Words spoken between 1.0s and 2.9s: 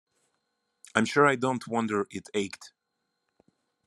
sure I don't wonder it ached.